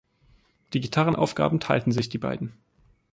[0.73, 2.53] Die Gitarrenaufgaben teilten sich die beiden.